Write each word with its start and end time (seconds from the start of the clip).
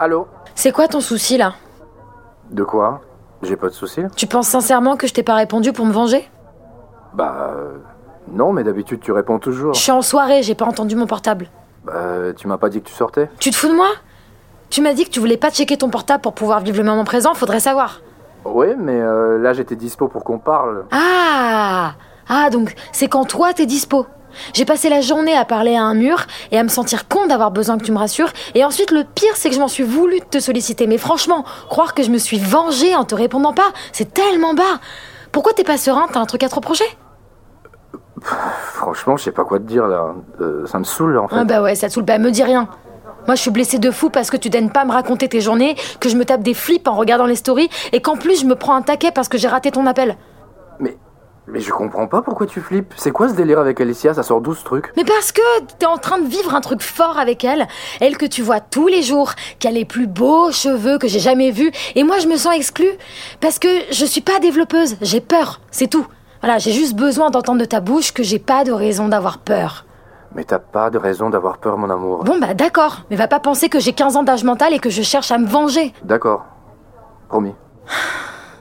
Allô 0.00 0.26
C'est 0.54 0.72
quoi 0.72 0.88
ton 0.88 1.00
souci 1.00 1.36
là 1.36 1.52
De 2.50 2.64
quoi 2.64 3.02
J'ai 3.42 3.56
pas 3.56 3.68
de 3.68 3.74
soucis 3.74 4.02
Tu 4.16 4.26
penses 4.26 4.48
sincèrement 4.48 4.96
que 4.96 5.06
je 5.06 5.12
t'ai 5.12 5.22
pas 5.22 5.34
répondu 5.34 5.72
pour 5.74 5.84
me 5.84 5.92
venger 5.92 6.26
Bah. 7.12 7.50
euh, 7.54 7.76
non, 8.32 8.52
mais 8.52 8.64
d'habitude 8.64 9.00
tu 9.00 9.12
réponds 9.12 9.38
toujours. 9.38 9.74
Je 9.74 9.80
suis 9.80 9.92
en 9.92 10.00
soirée, 10.02 10.42
j'ai 10.42 10.54
pas 10.54 10.64
entendu 10.64 10.96
mon 10.96 11.06
portable. 11.06 11.48
Bah, 11.84 12.32
tu 12.34 12.48
m'as 12.48 12.56
pas 12.58 12.70
dit 12.70 12.80
que 12.80 12.88
tu 12.88 12.94
sortais 12.94 13.28
Tu 13.38 13.50
te 13.50 13.56
fous 13.56 13.68
de 13.68 13.74
moi 13.74 13.88
Tu 14.70 14.80
m'as 14.80 14.94
dit 14.94 15.04
que 15.04 15.10
tu 15.10 15.20
voulais 15.20 15.36
pas 15.36 15.50
checker 15.50 15.76
ton 15.76 15.90
portable 15.90 16.22
pour 16.22 16.32
pouvoir 16.34 16.60
vivre 16.60 16.78
le 16.78 16.84
moment 16.84 17.04
présent, 17.04 17.34
faudrait 17.34 17.60
savoir. 17.60 18.00
Oui, 18.46 18.68
mais 18.78 18.98
euh, 18.98 19.38
là 19.38 19.52
j'étais 19.52 19.76
dispo 19.76 20.08
pour 20.08 20.24
qu'on 20.24 20.38
parle. 20.38 20.86
Ah 20.92 21.92
Ah, 22.26 22.48
donc 22.48 22.74
c'est 22.92 23.08
quand 23.08 23.26
toi 23.26 23.52
t'es 23.52 23.66
dispo. 23.66 24.06
J'ai 24.54 24.64
passé 24.64 24.88
la 24.88 25.00
journée 25.00 25.36
à 25.36 25.44
parler 25.44 25.76
à 25.76 25.82
un 25.82 25.94
mur 25.94 26.26
et 26.50 26.58
à 26.58 26.62
me 26.62 26.68
sentir 26.68 27.08
con 27.08 27.26
d'avoir 27.26 27.50
besoin 27.50 27.78
que 27.78 27.84
tu 27.84 27.92
me 27.92 27.98
rassures. 27.98 28.30
Et 28.54 28.64
ensuite, 28.64 28.90
le 28.90 29.04
pire, 29.04 29.34
c'est 29.34 29.48
que 29.48 29.54
je 29.54 29.60
m'en 29.60 29.68
suis 29.68 29.82
voulu 29.82 30.20
de 30.20 30.24
te 30.24 30.40
solliciter. 30.40 30.86
Mais 30.86 30.98
franchement, 30.98 31.44
croire 31.68 31.94
que 31.94 32.02
je 32.02 32.10
me 32.10 32.18
suis 32.18 32.38
vengée 32.38 32.94
en 32.94 33.04
te 33.04 33.14
répondant 33.14 33.52
pas, 33.52 33.72
c'est 33.92 34.12
tellement 34.12 34.54
bas. 34.54 34.80
Pourquoi 35.32 35.52
t'es 35.52 35.64
pas 35.64 35.76
serein? 35.76 36.06
T'as 36.12 36.20
un 36.20 36.26
truc 36.26 36.42
à 36.42 36.48
te 36.48 36.54
reprocher? 36.54 36.84
Franchement, 38.22 39.16
je 39.16 39.24
sais 39.24 39.32
pas 39.32 39.44
quoi 39.44 39.58
te 39.58 39.64
dire 39.64 39.86
là. 39.86 40.14
Euh, 40.40 40.66
ça 40.66 40.78
me 40.78 40.84
saoule 40.84 41.16
en 41.18 41.28
fait. 41.28 41.36
Ah 41.38 41.44
bah 41.44 41.62
ouais, 41.62 41.74
ça 41.74 41.88
te 41.88 41.94
saoule. 41.94 42.04
Bah 42.04 42.18
me 42.18 42.30
dis 42.30 42.42
rien. 42.42 42.68
Moi, 43.26 43.34
je 43.34 43.40
suis 43.40 43.50
blessée 43.50 43.78
de 43.78 43.90
fou 43.90 44.10
parce 44.10 44.30
que 44.30 44.36
tu 44.36 44.50
daignes 44.50 44.70
pas 44.70 44.84
me 44.84 44.92
raconter 44.92 45.28
tes 45.28 45.40
journées, 45.40 45.76
que 46.00 46.08
je 46.08 46.16
me 46.16 46.24
tape 46.24 46.42
des 46.42 46.54
flips 46.54 46.88
en 46.88 46.94
regardant 46.94 47.26
les 47.26 47.36
stories 47.36 47.68
et 47.92 48.00
qu'en 48.00 48.16
plus 48.16 48.40
je 48.40 48.46
me 48.46 48.54
prends 48.54 48.74
un 48.74 48.82
taquet 48.82 49.10
parce 49.12 49.28
que 49.28 49.38
j'ai 49.38 49.48
raté 49.48 49.70
ton 49.70 49.86
appel. 49.86 50.16
Mais. 50.78 50.96
Mais 51.46 51.60
je 51.60 51.72
comprends 51.72 52.06
pas 52.06 52.22
pourquoi 52.22 52.46
tu 52.46 52.60
flippes. 52.60 52.94
C'est 52.96 53.10
quoi 53.10 53.28
ce 53.28 53.34
délire 53.34 53.58
avec 53.58 53.80
Alicia? 53.80 54.14
Ça 54.14 54.22
sort 54.22 54.40
d'où 54.40 54.54
ce 54.54 54.64
truc? 54.64 54.92
Mais 54.96 55.04
parce 55.04 55.32
que 55.32 55.40
t'es 55.78 55.86
en 55.86 55.98
train 55.98 56.18
de 56.18 56.26
vivre 56.26 56.54
un 56.54 56.60
truc 56.60 56.82
fort 56.82 57.18
avec 57.18 57.44
elle, 57.44 57.66
elle 58.00 58.16
que 58.18 58.26
tu 58.26 58.42
vois 58.42 58.60
tous 58.60 58.86
les 58.86 59.02
jours, 59.02 59.32
qui 59.58 59.66
a 59.66 59.70
les 59.70 59.84
plus 59.84 60.06
beaux 60.06 60.52
cheveux 60.52 60.98
que 60.98 61.08
j'ai 61.08 61.18
jamais 61.18 61.50
vus, 61.50 61.72
et 61.96 62.04
moi 62.04 62.18
je 62.18 62.28
me 62.28 62.36
sens 62.36 62.54
exclue 62.54 62.92
parce 63.40 63.58
que 63.58 63.68
je 63.90 64.04
suis 64.04 64.20
pas 64.20 64.38
développeuse, 64.38 64.96
j'ai 65.00 65.20
peur, 65.20 65.60
c'est 65.70 65.88
tout. 65.88 66.06
Voilà, 66.42 66.58
j'ai 66.58 66.72
juste 66.72 66.94
besoin 66.94 67.30
d'entendre 67.30 67.60
de 67.60 67.64
ta 67.64 67.80
bouche 67.80 68.12
que 68.12 68.22
j'ai 68.22 68.38
pas 68.38 68.64
de 68.64 68.72
raison 68.72 69.08
d'avoir 69.08 69.38
peur. 69.38 69.84
Mais 70.34 70.44
t'as 70.44 70.60
pas 70.60 70.90
de 70.90 70.98
raison 70.98 71.30
d'avoir 71.30 71.58
peur, 71.58 71.76
mon 71.76 71.90
amour. 71.90 72.22
Bon 72.22 72.38
bah 72.38 72.54
d'accord, 72.54 73.00
mais 73.10 73.16
va 73.16 73.26
pas 73.26 73.40
penser 73.40 73.68
que 73.68 73.80
j'ai 73.80 73.92
15 73.92 74.16
ans 74.16 74.22
d'âge 74.22 74.44
mental 74.44 74.72
et 74.72 74.78
que 74.78 74.90
je 74.90 75.02
cherche 75.02 75.32
à 75.32 75.38
me 75.38 75.46
venger. 75.46 75.92
D'accord. 76.04 76.44
Promis. 77.28 77.54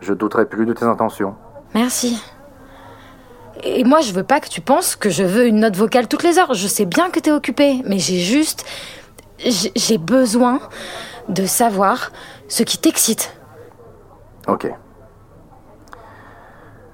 Je 0.00 0.14
douterai 0.14 0.46
plus 0.46 0.66
de 0.66 0.72
tes 0.72 0.84
intentions. 0.84 1.34
Merci. 1.74 2.22
Et 3.62 3.84
moi, 3.84 4.00
je 4.00 4.12
veux 4.12 4.22
pas 4.24 4.40
que 4.40 4.48
tu 4.48 4.60
penses 4.60 4.96
que 4.96 5.10
je 5.10 5.22
veux 5.24 5.46
une 5.46 5.60
note 5.60 5.76
vocale 5.76 6.08
toutes 6.08 6.22
les 6.22 6.38
heures. 6.38 6.54
Je 6.54 6.66
sais 6.66 6.84
bien 6.84 7.10
que 7.10 7.20
t'es 7.20 7.32
occupé, 7.32 7.82
mais 7.86 7.98
j'ai 7.98 8.18
juste. 8.18 8.64
j'ai- 9.38 9.98
besoin 9.98 10.60
de 11.28 11.44
savoir 11.46 12.10
ce 12.48 12.62
qui 12.62 12.78
t'excite. 12.78 13.36
Ok. 14.46 14.72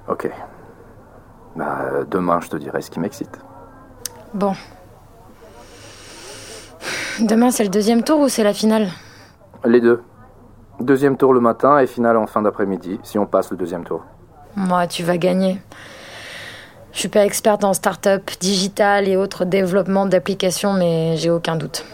Ok. 0.09 0.29
Bah, 1.55 1.79
euh, 1.83 2.05
demain, 2.05 2.41
je 2.41 2.49
te 2.49 2.57
dirai 2.57 2.81
ce 2.83 2.91
qui 2.91 2.99
m'excite. 2.99 3.39
Bon. 4.35 4.55
Demain, 7.21 7.51
c'est 7.51 7.63
le 7.65 7.69
deuxième 7.69 8.03
tour 8.03 8.21
ou 8.21 8.29
c'est 8.29 8.43
la 8.43 8.55
finale? 8.55 8.89
Les 9.65 9.81
deux. 9.81 10.03
Deuxième 10.81 11.17
tour 11.17 11.33
le 11.35 11.41
matin 11.41 11.79
et 11.79 11.87
finale 11.87 12.17
en 12.17 12.27
fin 12.27 12.43
d'après-midi, 12.43 12.99
si 13.03 13.19
on 13.19 13.27
passe 13.27 13.51
le 13.51 13.57
deuxième 13.57 13.85
tour. 13.85 14.03
Moi, 14.57 14.87
tu 14.87 15.03
vas 15.05 15.19
gagner. 15.19 15.61
Je 16.93 16.99
suis 16.99 17.09
pas 17.09 17.25
experte 17.25 17.65
en 17.65 17.73
start-up, 17.73 18.31
digital 18.41 19.09
et 19.09 19.17
autres 19.17 19.45
développements 19.45 20.07
d'applications, 20.07 20.73
mais 20.75 21.17
j'ai 21.17 21.31
aucun 21.31 21.57
doute. 21.57 21.85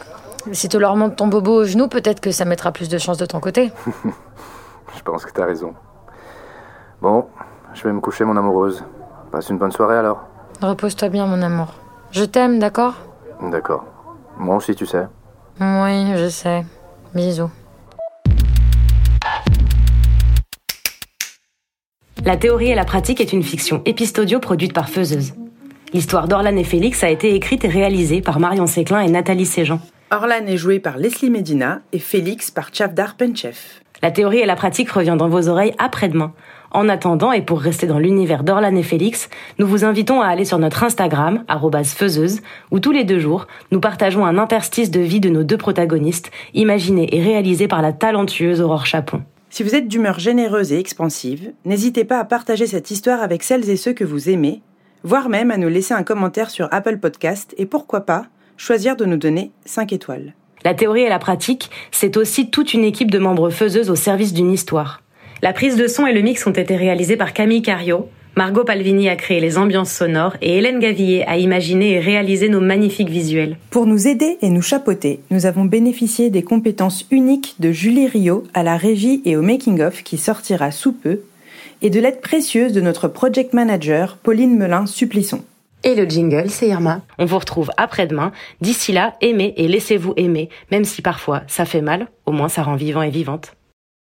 Si 0.52 0.68
tu 0.68 0.78
leur 0.78 0.96
montes 0.96 1.16
ton 1.16 1.28
bobo 1.28 1.62
au 1.62 1.64
genou, 1.64 1.88
peut-être 1.88 2.20
que 2.20 2.30
ça 2.32 2.44
mettra 2.44 2.72
plus 2.72 2.88
de 2.88 2.98
chance 2.98 3.18
de 3.18 3.26
ton 3.26 3.40
côté. 3.40 3.72
Je 4.96 5.02
pense 5.02 5.24
que 5.24 5.30
t'as 5.30 5.44
raison. 5.44 5.74
Bon, 7.00 7.26
je 7.74 7.84
vais 7.84 7.92
me 7.92 8.00
coucher, 8.00 8.24
mon 8.24 8.36
amoureuse. 8.36 8.82
Passe 9.30 9.50
une 9.50 9.58
bonne 9.58 9.70
soirée 9.70 9.96
alors. 9.96 10.24
Repose-toi 10.60 11.08
bien, 11.10 11.26
mon 11.26 11.40
amour. 11.42 11.74
Je 12.10 12.24
t'aime, 12.24 12.58
d'accord? 12.58 12.94
D'accord. 13.40 13.84
Moi 14.36 14.56
aussi, 14.56 14.74
tu 14.74 14.86
sais. 14.86 15.06
Oui, 15.60 16.16
je 16.16 16.28
sais. 16.28 16.64
Bisous. 17.14 17.50
La 22.28 22.36
théorie 22.36 22.68
et 22.68 22.74
la 22.74 22.84
pratique 22.84 23.22
est 23.22 23.32
une 23.32 23.42
fiction 23.42 23.80
épistodio 23.86 24.38
produite 24.38 24.74
par 24.74 24.90
Faiseuse. 24.90 25.32
L'histoire 25.94 26.28
d'Orlan 26.28 26.58
et 26.58 26.62
Félix 26.62 27.02
a 27.02 27.08
été 27.08 27.34
écrite 27.34 27.64
et 27.64 27.68
réalisée 27.68 28.20
par 28.20 28.38
Marion 28.38 28.66
Séclin 28.66 29.00
et 29.00 29.08
Nathalie 29.08 29.46
Séjean. 29.46 29.80
Orlan 30.10 30.44
est 30.46 30.58
joué 30.58 30.78
par 30.78 30.98
Leslie 30.98 31.30
Medina 31.30 31.80
et 31.94 31.98
Félix 31.98 32.50
par 32.50 32.68
Chavdar 32.70 33.16
Penchef. 33.16 33.80
La 34.02 34.10
théorie 34.10 34.40
et 34.40 34.44
la 34.44 34.56
pratique 34.56 34.90
revient 34.90 35.16
dans 35.18 35.30
vos 35.30 35.48
oreilles 35.48 35.72
après-demain. 35.78 36.34
En 36.70 36.90
attendant, 36.90 37.32
et 37.32 37.40
pour 37.40 37.62
rester 37.62 37.86
dans 37.86 37.98
l'univers 37.98 38.44
d'Orlan 38.44 38.76
et 38.76 38.82
Félix, 38.82 39.30
nous 39.58 39.66
vous 39.66 39.86
invitons 39.86 40.20
à 40.20 40.26
aller 40.26 40.44
sur 40.44 40.58
notre 40.58 40.84
Instagram, 40.84 41.44
faiseuse, 41.84 42.42
où 42.70 42.78
tous 42.78 42.92
les 42.92 43.04
deux 43.04 43.20
jours, 43.20 43.46
nous 43.70 43.80
partageons 43.80 44.26
un 44.26 44.36
interstice 44.36 44.90
de 44.90 45.00
vie 45.00 45.20
de 45.20 45.30
nos 45.30 45.44
deux 45.44 45.56
protagonistes, 45.56 46.30
imaginé 46.52 47.08
et 47.16 47.22
réalisé 47.22 47.68
par 47.68 47.80
la 47.80 47.94
talentueuse 47.94 48.60
Aurore 48.60 48.84
Chapon. 48.84 49.22
Si 49.50 49.62
vous 49.62 49.74
êtes 49.74 49.88
d'humeur 49.88 50.18
généreuse 50.18 50.72
et 50.72 50.78
expansive, 50.78 51.52
n'hésitez 51.64 52.04
pas 52.04 52.18
à 52.18 52.24
partager 52.24 52.66
cette 52.66 52.90
histoire 52.90 53.22
avec 53.22 53.42
celles 53.42 53.70
et 53.70 53.78
ceux 53.78 53.94
que 53.94 54.04
vous 54.04 54.28
aimez, 54.28 54.60
voire 55.04 55.30
même 55.30 55.50
à 55.50 55.56
nous 55.56 55.68
laisser 55.68 55.94
un 55.94 56.02
commentaire 56.02 56.50
sur 56.50 56.68
Apple 56.70 56.98
Podcast 56.98 57.54
et 57.56 57.64
pourquoi 57.64 58.02
pas 58.02 58.26
choisir 58.58 58.94
de 58.94 59.06
nous 59.06 59.16
donner 59.16 59.50
5 59.64 59.92
étoiles. 59.94 60.34
La 60.64 60.74
théorie 60.74 61.02
et 61.02 61.08
la 61.08 61.18
pratique, 61.18 61.70
c'est 61.92 62.18
aussi 62.18 62.50
toute 62.50 62.74
une 62.74 62.84
équipe 62.84 63.10
de 63.10 63.18
membres 63.18 63.48
faiseuses 63.48 63.90
au 63.90 63.94
service 63.94 64.34
d'une 64.34 64.52
histoire. 64.52 65.02
La 65.40 65.54
prise 65.54 65.76
de 65.76 65.86
son 65.86 66.06
et 66.06 66.12
le 66.12 66.20
mix 66.20 66.46
ont 66.46 66.52
été 66.52 66.76
réalisés 66.76 67.16
par 67.16 67.32
Camille 67.32 67.62
Cario. 67.62 68.08
Margot 68.38 68.62
Palvini 68.62 69.08
a 69.08 69.16
créé 69.16 69.40
les 69.40 69.58
ambiances 69.58 69.90
sonores 69.90 70.36
et 70.42 70.58
Hélène 70.58 70.78
Gavillier 70.78 71.24
a 71.26 71.38
imaginé 71.38 71.94
et 71.94 71.98
réalisé 71.98 72.48
nos 72.48 72.60
magnifiques 72.60 73.08
visuels. 73.08 73.56
Pour 73.70 73.84
nous 73.84 74.06
aider 74.06 74.38
et 74.42 74.48
nous 74.48 74.62
chapeauter, 74.62 75.18
nous 75.32 75.44
avons 75.44 75.64
bénéficié 75.64 76.30
des 76.30 76.44
compétences 76.44 77.04
uniques 77.10 77.56
de 77.58 77.72
Julie 77.72 78.06
Rio 78.06 78.44
à 78.54 78.62
la 78.62 78.76
régie 78.76 79.22
et 79.24 79.36
au 79.36 79.42
making-of 79.42 80.04
qui 80.04 80.18
sortira 80.18 80.70
sous 80.70 80.92
peu, 80.92 81.22
et 81.82 81.90
de 81.90 81.98
l'aide 81.98 82.20
précieuse 82.20 82.72
de 82.72 82.80
notre 82.80 83.08
project 83.08 83.54
manager 83.54 84.16
Pauline 84.18 84.56
Melin-Supplisson. 84.56 85.42
Et 85.82 85.96
le 85.96 86.04
jingle, 86.04 86.48
c'est 86.48 86.68
Irma. 86.68 87.00
On 87.18 87.24
vous 87.24 87.40
retrouve 87.40 87.72
après-demain. 87.76 88.30
D'ici 88.60 88.92
là, 88.92 89.16
aimez 89.20 89.52
et 89.56 89.66
laissez-vous 89.66 90.14
aimer, 90.16 90.48
même 90.70 90.84
si 90.84 91.02
parfois 91.02 91.42
ça 91.48 91.64
fait 91.64 91.82
mal, 91.82 92.06
au 92.24 92.30
moins 92.30 92.48
ça 92.48 92.62
rend 92.62 92.76
vivant 92.76 93.02
et 93.02 93.10
vivante. 93.10 93.56